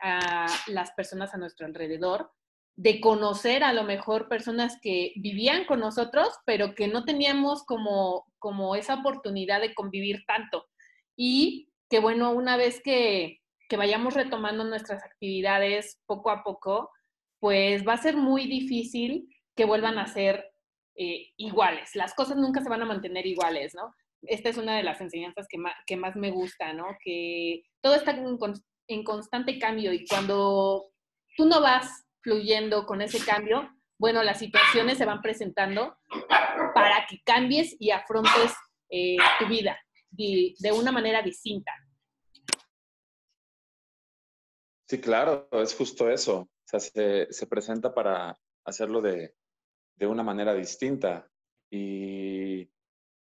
[0.00, 2.30] a las personas a nuestro alrededor,
[2.76, 8.26] de conocer a lo mejor personas que vivían con nosotros, pero que no teníamos como,
[8.38, 10.66] como esa oportunidad de convivir tanto.
[11.16, 16.90] Y que bueno, una vez que, que vayamos retomando nuestras actividades poco a poco,
[17.40, 20.44] pues va a ser muy difícil que vuelvan a ser
[20.96, 21.94] eh, iguales.
[21.94, 23.94] Las cosas nunca se van a mantener iguales, ¿no?
[24.22, 26.86] Esta es una de las enseñanzas que más, que más me gusta, ¿no?
[27.02, 28.38] Que todo está en,
[28.88, 30.90] en constante cambio y cuando
[31.36, 35.96] tú no vas fluyendo con ese cambio, bueno, las situaciones se van presentando
[36.74, 38.52] para que cambies y afrontes
[38.90, 39.78] eh, tu vida
[40.10, 41.70] de, una manera distinta.
[44.88, 46.38] Sí, claro, es justo eso.
[46.40, 49.36] O sea, se, se presenta para hacerlo de,
[49.94, 51.30] de, una manera distinta.
[51.70, 52.62] Y,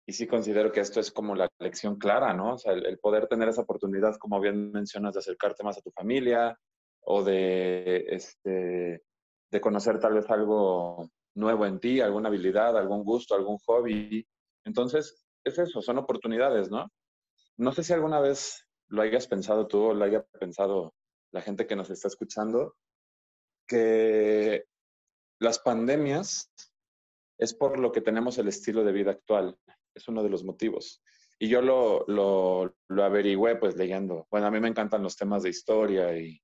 [0.05, 2.53] y, sí considero que esto es como la lección clara, ¿no?
[2.53, 5.89] O sea, el poder tener esa oportunidad, como bien mencionas, de acercarte más a tu
[5.89, 6.55] familia,
[7.01, 9.03] o de, este,
[9.51, 14.25] de conocer tal vez algo nuevo en ti, alguna habilidad, algún gusto, algún hobby.
[14.65, 16.91] Entonces, es eso, son oportunidades, ¿no?
[17.57, 20.93] No sé si alguna vez lo hayas pensado tú o lo haya pensado
[21.31, 22.75] la gente que nos está escuchando,
[23.67, 24.65] que
[25.39, 26.51] las pandemias
[27.37, 29.57] es por lo que tenemos el estilo de vida actual.
[29.95, 31.01] Es uno de los motivos.
[31.39, 34.27] Y yo lo, lo, lo averigüé pues leyendo.
[34.29, 36.39] Bueno, a mí me encantan los temas de historia y,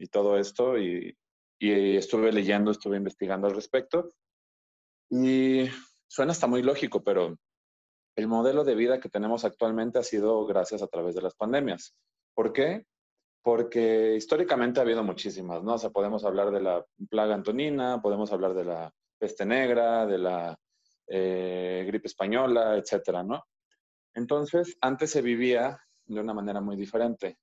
[0.00, 1.16] y todo esto y,
[1.62, 4.08] estuve leyendo, estuve investigando al respecto
[5.10, 5.66] y
[6.08, 7.36] suena hasta muy lógico, pero
[8.16, 11.94] el modelo de vida que tenemos actualmente ha sido gracias a través de las pandemias.
[12.34, 12.86] ¿Por qué?
[13.42, 15.74] Porque históricamente ha habido muchísimas, ¿no?
[15.74, 20.16] O sea, podemos hablar de la plaga antonina, podemos hablar de la peste negra, de
[20.16, 20.58] la
[21.08, 23.44] eh, gripe española, etcétera, ¿no?
[24.14, 27.36] Entonces, antes se vivía de una manera muy diferente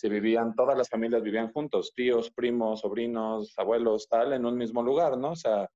[0.00, 4.82] se vivían, todas las familias vivían juntos, tíos, primos, sobrinos, abuelos, tal, en un mismo
[4.82, 5.32] lugar, ¿no?
[5.32, 5.68] O sea,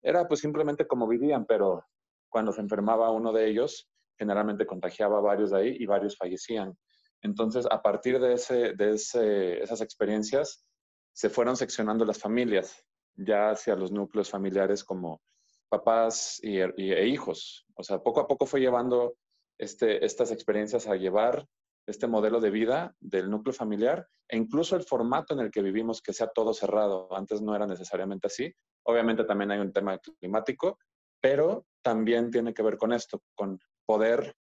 [0.00, 1.84] era pues simplemente como vivían, pero
[2.30, 3.86] cuando se enfermaba uno de ellos,
[4.18, 6.74] generalmente contagiaba a varios de ahí y varios fallecían.
[7.20, 10.64] Entonces, a partir de, ese, de ese, esas experiencias,
[11.12, 12.82] se fueron seccionando las familias,
[13.14, 15.20] ya hacia los núcleos familiares como
[15.68, 17.66] papás y, e hijos.
[17.74, 19.16] O sea, poco a poco fue llevando
[19.58, 21.46] este, estas experiencias a llevar
[21.90, 26.00] este modelo de vida del núcleo familiar e incluso el formato en el que vivimos,
[26.00, 27.08] que sea todo cerrado.
[27.16, 28.52] Antes no era necesariamente así.
[28.84, 30.78] Obviamente también hay un tema climático,
[31.20, 34.34] pero también tiene que ver con esto, con poder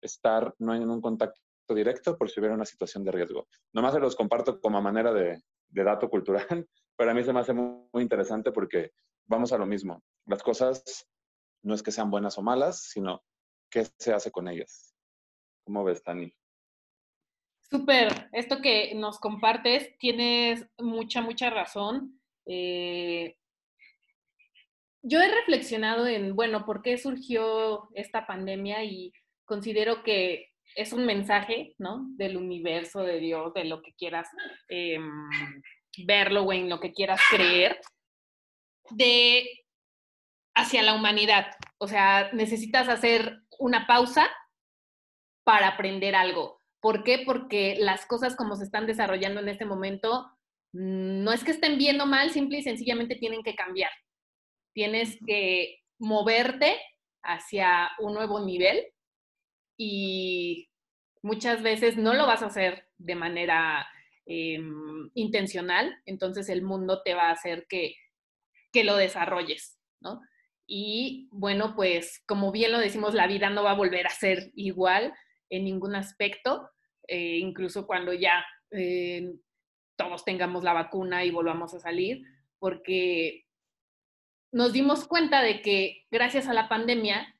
[0.00, 3.48] estar no en un contacto directo por si hubiera una situación de riesgo.
[3.72, 6.46] Nomás se los comparto como manera de, dato cultural,
[6.96, 8.92] pero a mí se me hace muy, muy interesante porque
[9.26, 10.02] vamos a lo mismo.
[10.26, 11.08] Las cosas
[11.64, 13.22] no es que sean buenas o malas, sino
[13.70, 14.94] qué se hace con ellas.
[15.64, 16.32] ¿Cómo ves, Tani?
[17.70, 22.20] Súper, esto que nos compartes, tienes mucha, mucha razón.
[22.46, 23.36] Eh,
[25.02, 28.84] yo he reflexionado en, bueno, ¿por qué surgió esta pandemia?
[28.84, 29.12] Y
[29.44, 32.06] considero que es un mensaje, ¿no?
[32.16, 34.28] Del universo, de Dios, de lo que quieras
[34.68, 34.98] eh,
[36.06, 37.80] verlo o en lo que quieras creer,
[38.90, 39.46] de
[40.54, 41.46] hacia la humanidad.
[41.78, 44.28] O sea, necesitas hacer una pausa
[45.44, 46.60] para aprender algo.
[46.84, 47.22] ¿Por qué?
[47.24, 50.30] Porque las cosas como se están desarrollando en este momento
[50.74, 53.90] no es que estén viendo mal, simple y sencillamente tienen que cambiar.
[54.74, 56.76] Tienes que moverte
[57.22, 58.84] hacia un nuevo nivel
[59.78, 60.68] y
[61.22, 63.88] muchas veces no lo vas a hacer de manera
[64.26, 67.96] em, intencional, entonces el mundo te va a hacer que,
[68.74, 70.20] que lo desarrolles, ¿no?
[70.66, 74.52] Y bueno, pues como bien lo decimos, la vida no va a volver a ser
[74.54, 75.14] igual
[75.48, 76.68] en ningún aspecto,
[77.08, 79.34] eh, incluso cuando ya eh,
[79.96, 82.22] todos tengamos la vacuna y volvamos a salir,
[82.58, 83.46] porque
[84.52, 87.36] nos dimos cuenta de que gracias a la pandemia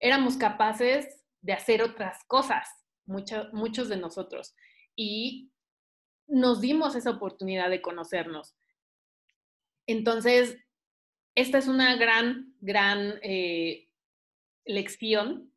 [0.00, 2.68] éramos capaces de hacer otras cosas,
[3.06, 4.54] muchos de nosotros,
[4.96, 5.50] y
[6.26, 8.56] nos dimos esa oportunidad de conocernos.
[9.86, 10.58] Entonces,
[11.34, 13.88] esta es una gran, gran eh,
[14.64, 15.52] lección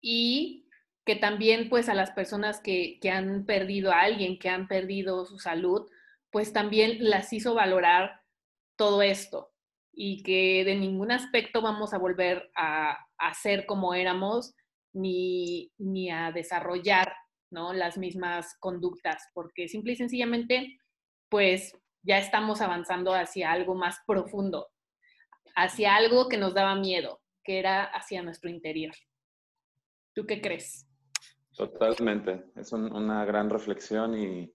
[0.00, 0.63] y
[1.04, 5.38] que también pues a las personas que, han perdido a alguien, que han perdido su
[5.38, 5.88] salud,
[6.30, 8.22] pues también las hizo valorar
[8.76, 9.50] todo esto.
[9.96, 14.54] y que de ningún aspecto vamos a volver a, a ser como éramos
[14.92, 17.14] ni, ni a desarrollar
[17.50, 17.72] ¿no?
[17.72, 20.78] las mismas conductas, porque simple y sencillamente,
[21.28, 24.68] pues ya estamos avanzando hacia algo más profundo,
[25.54, 28.94] hacia algo que nos daba miedo, que era hacia nuestro interior.
[30.14, 30.86] ¿Tú qué crees?
[31.56, 34.52] Totalmente, es una gran reflexión y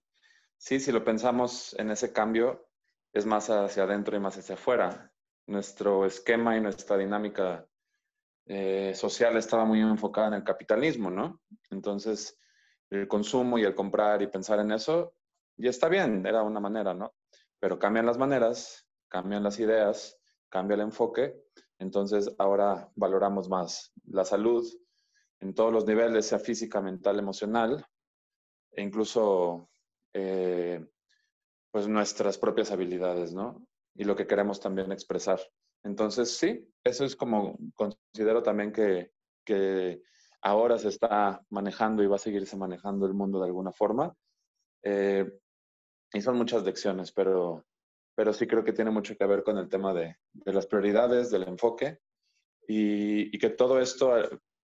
[0.58, 2.68] sí, si lo pensamos en ese cambio,
[3.12, 5.10] es más hacia adentro y más hacia afuera.
[5.46, 7.66] Nuestro esquema y nuestra dinámica
[8.46, 11.40] eh, social estaba muy enfocada en el capitalismo, ¿no?
[11.70, 12.38] Entonces,
[12.90, 15.14] el consumo y el comprar y pensar en eso,
[15.56, 17.14] y está bien, era una manera, ¿no?
[17.58, 20.18] Pero cambian las maneras, cambian las ideas,
[20.50, 21.34] cambia el enfoque,
[21.78, 24.66] entonces ahora valoramos más la salud
[25.40, 27.84] en todos los niveles, sea física, mental, emocional,
[28.72, 29.70] e incluso
[30.14, 30.84] eh,
[31.70, 33.66] pues nuestras propias habilidades, ¿no?
[33.94, 35.40] Y lo que queremos también expresar.
[35.82, 39.12] Entonces, sí, eso es como considero también que,
[39.44, 40.02] que
[40.42, 44.14] ahora se está manejando y va a seguirse manejando el mundo de alguna forma.
[44.82, 45.26] Eh,
[46.12, 47.64] y son muchas lecciones, pero,
[48.14, 51.30] pero sí creo que tiene mucho que ver con el tema de, de las prioridades,
[51.30, 52.00] del enfoque
[52.66, 54.12] y, y, que todo esto,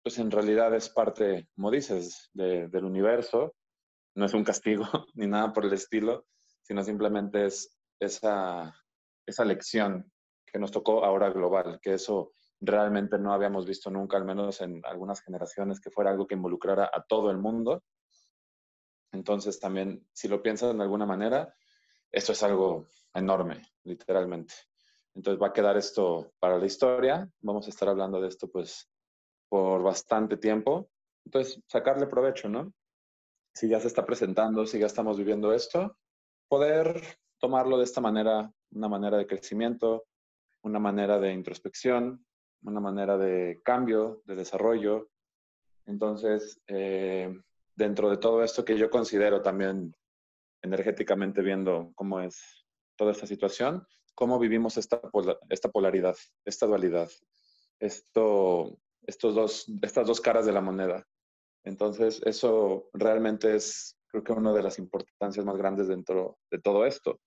[0.02, 3.54] pues en realidad es parte, como dices, de, del universo.
[4.14, 4.84] No es un castigo
[5.14, 6.26] ni nada por el estilo,
[6.62, 8.74] sino simplemente es esa,
[9.26, 10.10] esa lección
[10.46, 14.82] que nos tocó ahora global, que eso realmente no habíamos visto nunca, al menos en
[14.84, 17.82] algunas generaciones, que fuera algo que involucrara a todo el mundo.
[19.12, 21.54] Entonces también, si lo piensas de alguna manera,
[22.10, 24.54] esto es algo enorme, literalmente.
[25.14, 27.28] Entonces va a quedar esto para la historia.
[27.40, 28.88] Vamos a estar hablando de esto pues
[29.48, 30.90] por bastante tiempo.
[31.24, 32.72] Entonces, sacarle provecho, ¿no?
[33.54, 35.96] Si ya se está presentando, si ya estamos viviendo esto,
[36.48, 37.02] poder
[37.38, 40.06] tomarlo de esta manera, una manera de crecimiento,
[40.62, 42.24] una manera de introspección,
[42.62, 45.10] una manera de cambio, de desarrollo.
[45.86, 47.32] Entonces, eh,
[47.74, 49.94] dentro de todo esto que yo considero también
[50.62, 55.00] energéticamente viendo cómo es toda esta situación, cómo vivimos esta,
[55.48, 57.08] esta polaridad, esta dualidad,
[57.78, 58.76] esto,
[59.08, 61.04] estos dos, estas dos caras de la moneda.
[61.64, 66.84] Entonces, eso realmente es, creo que una de las importancias más grandes dentro de todo
[66.84, 67.18] esto.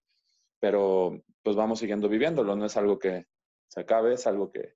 [0.60, 3.26] Pero pues vamos siguiendo viviéndolo, no es algo que
[3.68, 4.76] se acabe, es algo que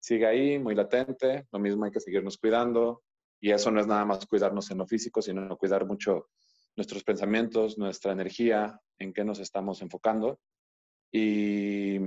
[0.00, 1.46] sigue ahí, muy latente.
[1.52, 3.04] Lo mismo hay que seguirnos cuidando.
[3.40, 6.28] Y eso no es nada más cuidarnos en lo físico, sino cuidar mucho
[6.76, 10.40] nuestros pensamientos, nuestra energía, en qué nos estamos enfocando.
[11.12, 11.98] Y,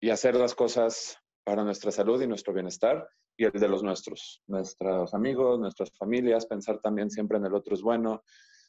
[0.00, 4.42] y hacer las cosas para nuestra salud y nuestro bienestar y el de los nuestros,
[4.48, 8.22] nuestros amigos, nuestras familias, pensar también siempre en el otro es bueno,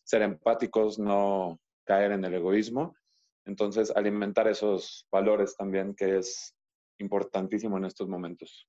[0.06, 2.96] ser empáticos, no caer en el egoísmo.
[3.46, 6.56] Entonces, alimentar esos valores también que es
[7.00, 8.66] importantísimo en estos momentos.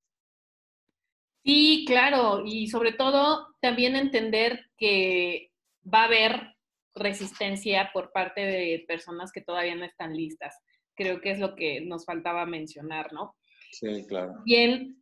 [1.44, 5.52] Sí, claro, y sobre todo también entender que
[5.86, 6.56] va a haber
[6.96, 10.58] resistencia por parte de personas que todavía no están listas.
[10.96, 13.36] Creo que es lo que nos faltaba mencionar, ¿no?
[13.70, 14.34] Sí, claro.
[14.44, 15.00] Bien,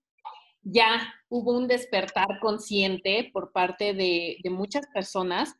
[0.62, 5.54] ya hubo un despertar consciente por parte de, muchas personas.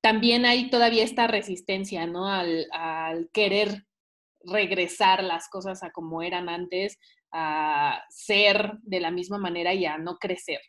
[0.00, 2.28] También hay todavía esta resistencia, ¿no?
[2.28, 3.86] Al, al querer
[4.44, 6.98] regresar las cosas a como eran antes,
[7.32, 10.60] a ser de la misma manera y a no crecer.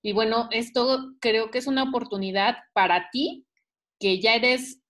[0.00, 3.46] Y bueno, esto creo que es una oportunidad para ti,
[3.98, 4.80] que ya eres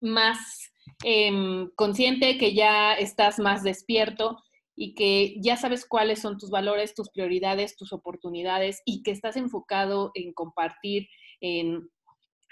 [0.00, 0.72] más
[1.04, 4.42] em, consciente, que ya estás más despierto
[4.76, 9.36] y que ya sabes cuáles son tus valores, tus prioridades, tus oportunidades y que estás
[9.36, 11.08] enfocado en compartir,
[11.40, 11.88] en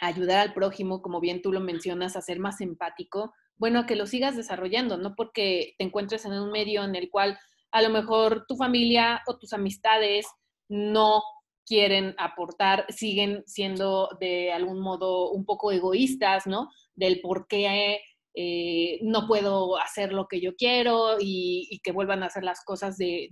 [0.00, 4.06] ayudar al prójimo, como bien tú lo mencionas, a ser más empático, bueno, que lo
[4.06, 7.38] sigas desarrollando, no porque te encuentres en un medio en el cual
[7.70, 10.26] a lo mejor tu familia o tus amistades
[10.68, 11.22] no
[11.64, 16.70] quieren aportar, siguen siendo de algún modo un poco egoístas, ¿no?
[16.94, 18.00] Del por qué
[18.34, 22.96] eh, no puedo hacer lo que yo quiero y, que vuelvan a hacer las cosas
[22.96, 23.28] de,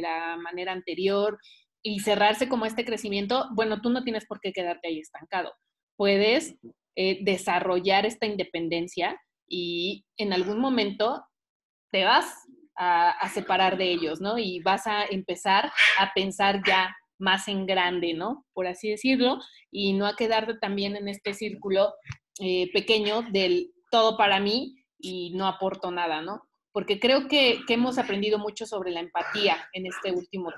[0.00, 1.38] la manera anterior
[1.82, 5.52] y cerrarse como este crecimiento, bueno, tú no tienes por qué quedarte ahí estancado.
[5.96, 6.56] Puedes
[6.96, 11.22] eh, desarrollar esta independencia y en algún momento
[11.92, 12.34] te vas
[12.76, 14.38] a, separar de ellos, ¿no?
[14.38, 18.44] Y vas a empezar a pensar ya más en grande, ¿no?
[18.52, 19.38] Por así decirlo,
[19.70, 21.92] y no a quedarte también en este círculo
[22.40, 26.48] eh, pequeño del todo para mí y no aporto nada, ¿no?
[26.72, 30.52] Porque creo que, hemos aprendido mucho sobre la empatía en este último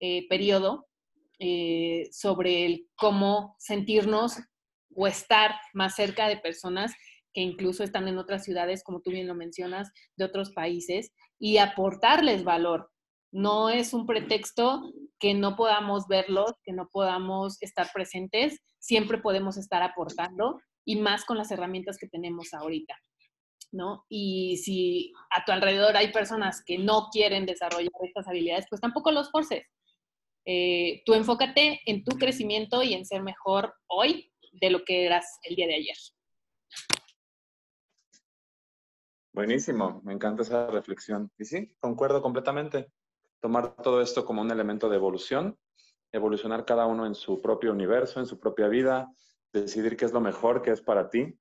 [0.00, 0.86] eh, periodo,
[1.38, 4.38] eh, sobre cómo sentirnos
[4.94, 6.94] o estar más cerca de personas
[7.34, 11.58] que incluso están en otras ciudades, como tú bien lo mencionas, de otros países, y
[11.58, 12.90] aportarles valor.
[13.30, 14.80] No es un pretexto
[15.18, 21.24] que no podamos verlos, que no podamos estar presentes, siempre podemos estar aportando y más
[21.24, 22.96] con las herramientas que tenemos ahorita.
[23.72, 24.04] ¿no?
[24.08, 29.10] Y si a tu alrededor hay personas que no quieren desarrollar estas habilidades, pues tampoco
[29.10, 29.64] los forces.
[30.44, 35.38] Eh, tú enfócate en tu crecimiento y en ser mejor hoy de lo que eras
[35.42, 35.96] el día de ayer.
[39.32, 41.30] Buenísimo, me encanta esa reflexión.
[41.38, 42.92] Y sí, concuerdo completamente.
[43.40, 45.58] Tomar todo esto como un elemento de evolución,
[46.12, 49.08] evolucionar cada uno en su propio universo, en su propia vida,
[49.52, 51.38] decidir qué es lo mejor que es para ti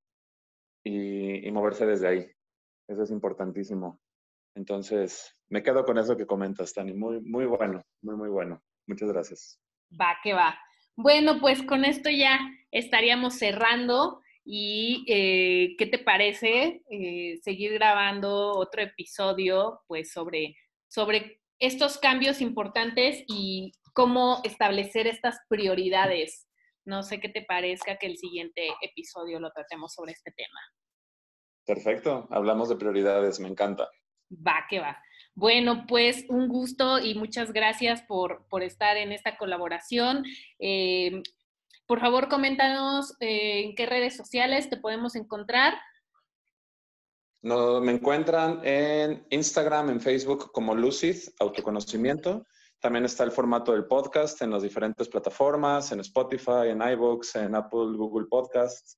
[0.84, 2.32] y, moverse desde ahí.
[2.88, 4.00] Eso es importantísimo.
[4.56, 6.94] Entonces, me quedo con eso que comentas, Tani.
[6.94, 8.62] Muy, muy bueno, muy, muy bueno.
[8.88, 9.62] Muchas gracias.
[10.00, 10.60] Va, que va.
[10.96, 12.40] Bueno, pues con esto ya
[12.72, 14.22] estaríamos cerrando.
[14.44, 20.56] ¿Y eh, qué te parece eh, seguir grabando otro episodio pues sobre,
[20.88, 26.48] sobre estos cambios importantes y cómo establecer estas prioridades
[26.86, 30.60] no sé qué te parezca que el siguiente episodio lo tratemos sobre este tema.
[31.66, 33.90] Perfecto, hablamos de prioridades, me encanta.
[34.32, 35.02] Va, que va.
[35.34, 40.24] Bueno, pues un gusto y muchas gracias por, estar en esta colaboración.
[40.60, 41.22] Eh,
[41.86, 45.74] por favor, coméntanos eh, en qué redes sociales te podemos encontrar.
[47.44, 52.46] No, me encuentran en Instagram, en Facebook como Lucid Autoconocimiento
[52.82, 57.54] también está el formato del podcast en las diferentes plataformas, en Spotify, en iVoox, en
[57.54, 58.98] Apple, Google Podcasts.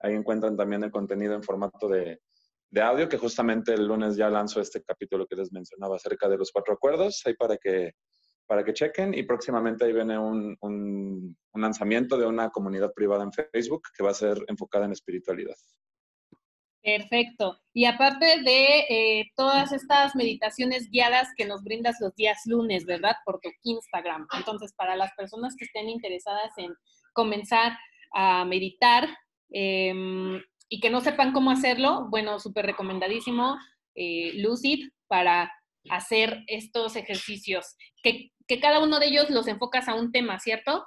[0.00, 2.20] Ahí encuentran también el contenido en formato de,
[2.80, 6.52] audio, que justamente el lunes ya lanzo este capítulo que les mencionaba acerca de los
[6.52, 7.92] cuatro acuerdos, ahí para que,
[8.46, 9.14] para que chequen.
[9.14, 14.10] Y próximamente ahí viene un, un lanzamiento de una comunidad privada en Facebook que va
[14.10, 15.56] a ser enfocada en espiritualidad.
[16.82, 17.60] Perfecto.
[17.72, 23.16] Y aparte de eh, todas estas meditaciones guiadas que nos brindas los días lunes, ¿verdad?
[23.24, 24.26] Por tu Instagram.
[24.36, 26.74] Entonces, para las personas que estén interesadas en
[27.12, 27.78] comenzar
[28.12, 29.08] a meditar
[29.50, 33.56] em, y que no sepan cómo hacerlo, bueno, súper recomendadísimo
[33.94, 35.52] eh, Lucid para
[35.88, 37.76] hacer estos ejercicios.
[38.02, 40.84] Que, que cada uno de ellos los enfocas a un tema, ¿cierto?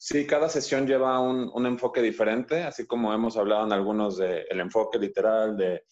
[0.00, 4.96] Sí, cada sesión lleva un, enfoque diferente, así como hemos hablado en algunos del enfoque
[4.96, 5.82] literal, de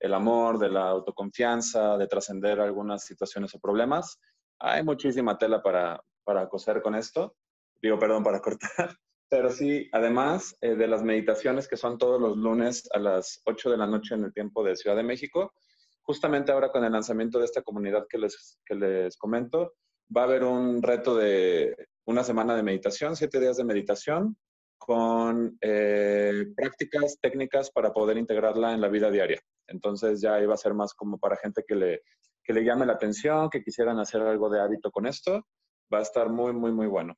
[0.00, 4.18] el amor, de la autoconfianza, de trascender algunas situaciones o problemas.
[4.58, 7.36] Hay muchísima tela para, para coser con esto,
[7.82, 8.96] digo, perdón, para cortar.
[9.28, 13.70] Pero sí, además eh, de las meditaciones que son todos los lunes a las 8
[13.70, 15.52] de la noche en el tiempo de Ciudad de México,
[16.00, 19.74] justamente ahora con el lanzamiento de esta comunidad que les, que les comento,
[20.14, 21.76] va a haber un reto de
[22.06, 24.36] una semana de meditación, siete días de meditación,
[24.78, 29.40] con eh, prácticas técnicas para poder integrarla en la vida diaria.
[29.68, 32.02] Entonces ya iba a ser más como para gente que le,
[32.42, 35.46] que le llame la atención, que quisieran hacer algo de hábito con esto.
[35.92, 37.14] Va a estar muy, muy, muy bueno.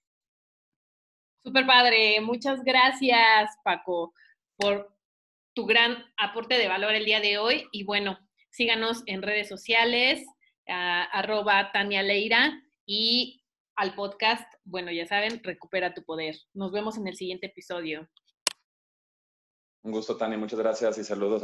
[1.43, 2.21] Súper padre.
[2.21, 4.13] Muchas gracias, Paco,
[4.57, 4.95] por
[5.55, 7.67] tu gran aporte de valor el día de hoy.
[7.73, 8.19] Y bueno,
[8.51, 10.25] síganos en redes sociales,
[10.67, 13.44] arroba Tania Leira y
[13.77, 16.37] al podcast, bueno, ya saben, recupera tu poder.
[16.53, 18.09] Nos vemos en el siguiente episodio.
[19.83, 20.39] Un gusto, Tania.
[20.39, 21.43] Muchas gracias y saludos.